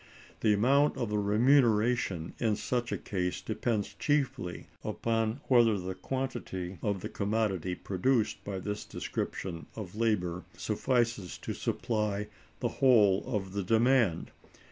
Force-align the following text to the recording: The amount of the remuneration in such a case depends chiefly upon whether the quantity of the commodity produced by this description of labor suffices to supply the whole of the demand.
The 0.39 0.51
amount 0.53 0.97
of 0.97 1.09
the 1.11 1.19
remuneration 1.19 2.33
in 2.39 2.55
such 2.55 2.91
a 2.91 2.97
case 2.97 3.39
depends 3.39 3.93
chiefly 3.99 4.65
upon 4.83 5.41
whether 5.43 5.77
the 5.77 5.93
quantity 5.93 6.79
of 6.81 7.01
the 7.01 7.07
commodity 7.07 7.75
produced 7.75 8.43
by 8.43 8.57
this 8.57 8.83
description 8.83 9.67
of 9.75 9.93
labor 9.95 10.43
suffices 10.57 11.37
to 11.43 11.53
supply 11.53 12.29
the 12.61 12.67
whole 12.81 13.21
of 13.27 13.53
the 13.53 13.61
demand. 13.61 14.31